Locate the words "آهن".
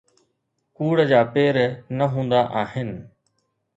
2.61-2.89